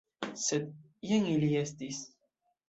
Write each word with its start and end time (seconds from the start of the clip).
Sed 0.43 0.65
jen 1.11 1.29
ili 1.35 1.51
estis! 1.61 2.01